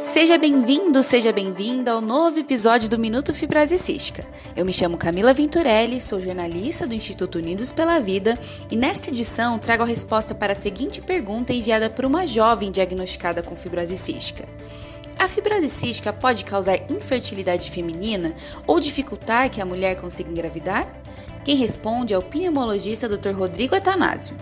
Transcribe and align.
Seja 0.00 0.38
bem-vindo, 0.38 1.02
seja 1.02 1.30
bem-vinda 1.30 1.92
ao 1.92 2.00
novo 2.00 2.38
episódio 2.38 2.88
do 2.88 2.98
Minuto 2.98 3.34
Fibrose 3.34 3.78
Cística. 3.78 4.24
Eu 4.56 4.64
me 4.64 4.72
chamo 4.72 4.96
Camila 4.96 5.34
Venturelli, 5.34 6.00
sou 6.00 6.18
jornalista 6.18 6.86
do 6.86 6.94
Instituto 6.94 7.36
Unidos 7.36 7.70
pela 7.70 8.00
Vida 8.00 8.36
e 8.70 8.76
nesta 8.76 9.10
edição 9.10 9.58
trago 9.58 9.82
a 9.82 9.86
resposta 9.86 10.34
para 10.34 10.54
a 10.54 10.56
seguinte 10.56 11.02
pergunta 11.02 11.52
enviada 11.52 11.90
por 11.90 12.06
uma 12.06 12.26
jovem 12.26 12.72
diagnosticada 12.72 13.42
com 13.42 13.54
fibrose 13.54 13.96
cística. 13.96 14.48
A 15.18 15.28
fibrose 15.28 15.68
cística 15.68 16.14
pode 16.14 16.46
causar 16.46 16.80
infertilidade 16.90 17.70
feminina 17.70 18.34
ou 18.66 18.80
dificultar 18.80 19.50
que 19.50 19.60
a 19.60 19.66
mulher 19.66 20.00
consiga 20.00 20.30
engravidar? 20.30 20.88
Quem 21.44 21.56
responde 21.56 22.14
é 22.14 22.18
o 22.18 22.22
pneumologista 22.22 23.06
Dr. 23.06 23.32
Rodrigo 23.32 23.76
Atanásio. 23.76 24.34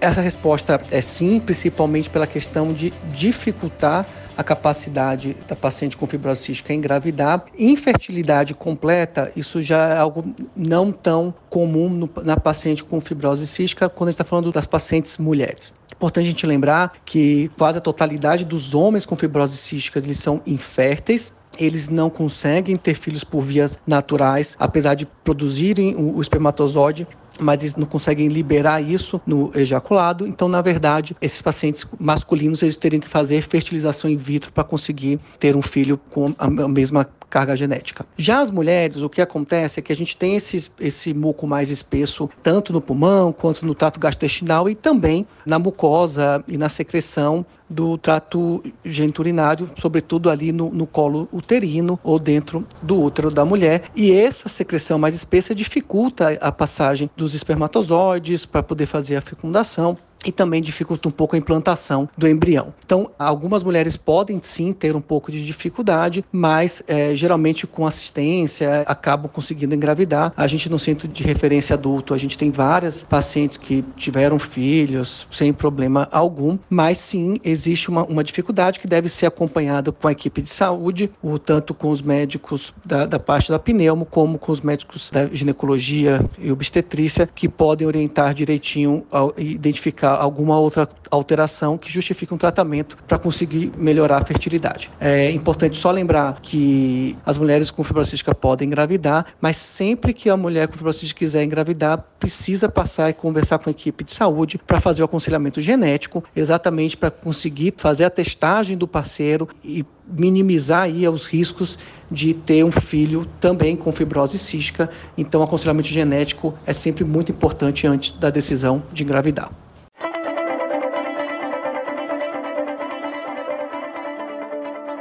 Essa 0.00 0.20
resposta 0.20 0.82
é 0.90 1.00
sim, 1.00 1.38
principalmente 1.38 2.10
pela 2.10 2.26
questão 2.26 2.72
de 2.72 2.92
dificultar 3.12 4.06
a 4.36 4.44
capacidade 4.44 5.36
da 5.46 5.56
paciente 5.56 5.96
com 5.96 6.06
fibrose 6.06 6.42
cística 6.42 6.72
engravidar. 6.72 7.44
Infertilidade 7.58 8.54
completa, 8.54 9.30
isso 9.36 9.62
já 9.62 9.88
é 9.88 9.98
algo 9.98 10.34
não 10.56 10.90
tão 10.90 11.34
comum 11.48 11.88
no, 11.88 12.10
na 12.22 12.36
paciente 12.36 12.82
com 12.82 13.00
fibrose 13.00 13.46
cística 13.46 13.88
quando 13.88 14.08
a 14.08 14.10
gente 14.10 14.20
está 14.20 14.24
falando 14.24 14.52
das 14.52 14.66
pacientes 14.66 15.18
mulheres. 15.18 15.72
Importante 15.92 16.24
a 16.24 16.30
gente 16.30 16.46
lembrar 16.46 16.92
que 17.04 17.50
quase 17.56 17.78
a 17.78 17.80
totalidade 17.80 18.44
dos 18.44 18.74
homens 18.74 19.06
com 19.06 19.16
fibrose 19.16 19.56
cística 19.56 19.98
eles 19.98 20.18
são 20.18 20.42
inférteis, 20.46 21.32
eles 21.58 21.88
não 21.88 22.08
conseguem 22.10 22.76
ter 22.76 22.94
filhos 22.94 23.24
por 23.24 23.42
vias 23.42 23.78
naturais, 23.86 24.56
apesar 24.58 24.94
de 24.94 25.06
produzirem 25.06 25.94
o 25.96 26.20
espermatozoide 26.20 27.06
mas 27.38 27.62
eles 27.62 27.76
não 27.76 27.86
conseguem 27.86 28.28
liberar 28.28 28.80
isso 28.80 29.20
no 29.26 29.50
ejaculado. 29.54 30.26
Então, 30.26 30.48
na 30.48 30.60
verdade, 30.60 31.16
esses 31.20 31.40
pacientes 31.42 31.86
masculinos 31.98 32.62
eles 32.62 32.76
teriam 32.76 33.00
que 33.00 33.08
fazer 33.08 33.42
fertilização 33.42 34.10
in 34.10 34.16
vitro 34.16 34.52
para 34.52 34.64
conseguir 34.64 35.18
ter 35.38 35.56
um 35.56 35.62
filho 35.62 35.98
com 36.10 36.34
a 36.38 36.68
mesma 36.68 37.04
carga 37.34 37.56
genética. 37.56 38.06
Já 38.16 38.40
as 38.40 38.48
mulheres, 38.48 39.02
o 39.02 39.08
que 39.08 39.20
acontece 39.20 39.80
é 39.80 39.82
que 39.82 39.92
a 39.92 39.96
gente 39.96 40.16
tem 40.16 40.36
esse, 40.36 40.70
esse 40.78 41.12
muco 41.12 41.48
mais 41.48 41.68
espesso 41.68 42.30
tanto 42.44 42.72
no 42.72 42.80
pulmão 42.80 43.32
quanto 43.32 43.66
no 43.66 43.74
trato 43.74 43.98
gastrointestinal 43.98 44.70
e 44.70 44.76
também 44.76 45.26
na 45.44 45.58
mucosa 45.58 46.44
e 46.46 46.56
na 46.56 46.68
secreção 46.68 47.44
do 47.68 47.98
trato 47.98 48.62
geniturinário, 48.84 49.68
sobretudo 49.76 50.30
ali 50.30 50.52
no, 50.52 50.70
no 50.70 50.86
colo 50.86 51.28
uterino 51.32 51.98
ou 52.04 52.20
dentro 52.20 52.64
do 52.80 53.02
útero 53.02 53.32
da 53.32 53.44
mulher. 53.44 53.82
E 53.96 54.12
essa 54.12 54.48
secreção 54.48 54.96
mais 54.96 55.16
espessa 55.16 55.52
dificulta 55.56 56.38
a 56.40 56.52
passagem 56.52 57.10
dos 57.16 57.34
espermatozoides 57.34 58.46
para 58.46 58.62
poder 58.62 58.86
fazer 58.86 59.16
a 59.16 59.20
fecundação 59.20 59.98
e 60.24 60.32
também 60.32 60.62
dificulta 60.62 61.08
um 61.08 61.10
pouco 61.10 61.36
a 61.36 61.38
implantação 61.38 62.08
do 62.16 62.28
embrião. 62.28 62.74
Então, 62.84 63.10
algumas 63.18 63.62
mulheres 63.62 63.96
podem 63.96 64.40
sim 64.42 64.72
ter 64.72 64.96
um 64.96 65.00
pouco 65.00 65.30
de 65.30 65.44
dificuldade, 65.44 66.24
mas 66.32 66.82
é, 66.86 67.14
geralmente 67.14 67.66
com 67.66 67.86
assistência 67.86 68.82
acabam 68.86 69.30
conseguindo 69.30 69.74
engravidar. 69.74 70.32
A 70.36 70.46
gente 70.46 70.68
no 70.68 70.78
centro 70.78 71.08
de 71.08 71.22
referência 71.22 71.74
adulto, 71.74 72.14
a 72.14 72.18
gente 72.18 72.38
tem 72.38 72.50
várias 72.50 73.02
pacientes 73.02 73.56
que 73.56 73.84
tiveram 73.96 74.38
filhos 74.38 75.26
sem 75.30 75.52
problema 75.52 76.08
algum, 76.10 76.58
mas 76.68 76.98
sim 76.98 77.36
existe 77.44 77.88
uma, 77.88 78.04
uma 78.04 78.24
dificuldade 78.24 78.80
que 78.80 78.86
deve 78.86 79.08
ser 79.08 79.26
acompanhada 79.26 79.92
com 79.92 80.08
a 80.08 80.12
equipe 80.12 80.42
de 80.42 80.48
saúde, 80.48 81.10
o 81.22 81.38
tanto 81.38 81.74
com 81.74 81.90
os 81.90 82.00
médicos 82.00 82.72
da, 82.84 83.06
da 83.06 83.18
parte 83.18 83.50
da 83.50 83.58
pneumo, 83.58 84.04
como 84.04 84.38
com 84.38 84.52
os 84.52 84.60
médicos 84.60 85.10
da 85.10 85.26
ginecologia 85.26 86.24
e 86.38 86.50
obstetrícia, 86.50 87.26
que 87.26 87.48
podem 87.48 87.86
orientar 87.86 88.34
direitinho 88.34 89.04
ao 89.10 89.34
identificar 89.38 90.13
alguma 90.16 90.58
outra 90.58 90.88
alteração 91.10 91.78
que 91.78 91.90
justifique 91.90 92.32
um 92.32 92.38
tratamento 92.38 92.96
para 93.06 93.18
conseguir 93.18 93.72
melhorar 93.76 94.18
a 94.18 94.24
fertilidade. 94.24 94.90
É 95.00 95.30
importante 95.30 95.76
só 95.76 95.90
lembrar 95.90 96.40
que 96.40 97.16
as 97.24 97.38
mulheres 97.38 97.70
com 97.70 97.84
fibrose 97.84 98.10
cística 98.10 98.34
podem 98.34 98.68
engravidar, 98.68 99.26
mas 99.40 99.56
sempre 99.56 100.12
que 100.12 100.28
a 100.28 100.36
mulher 100.36 100.68
com 100.68 100.74
fibrose 100.74 101.00
cística 101.00 101.18
quiser 101.18 101.44
engravidar, 101.44 102.04
precisa 102.18 102.68
passar 102.68 103.10
e 103.10 103.14
conversar 103.14 103.58
com 103.58 103.68
a 103.68 103.72
equipe 103.72 104.04
de 104.04 104.12
saúde 104.12 104.58
para 104.58 104.80
fazer 104.80 105.02
o 105.02 105.04
aconselhamento 105.04 105.60
genético, 105.60 106.24
exatamente 106.34 106.96
para 106.96 107.10
conseguir 107.10 107.74
fazer 107.76 108.04
a 108.04 108.10
testagem 108.10 108.76
do 108.76 108.88
parceiro 108.88 109.48
e 109.62 109.84
minimizar 110.06 110.82
aí 110.82 111.08
os 111.08 111.26
riscos 111.26 111.78
de 112.10 112.34
ter 112.34 112.64
um 112.64 112.70
filho 112.70 113.26
também 113.40 113.76
com 113.76 113.90
fibrose 113.92 114.38
cística. 114.38 114.90
Então, 115.16 115.40
o 115.40 115.44
aconselhamento 115.44 115.88
genético 115.88 116.54
é 116.66 116.72
sempre 116.72 117.04
muito 117.04 117.32
importante 117.32 117.86
antes 117.86 118.12
da 118.12 118.30
decisão 118.30 118.82
de 118.92 119.02
engravidar. 119.02 119.50